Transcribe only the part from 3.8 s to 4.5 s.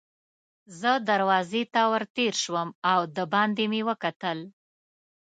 وکتل.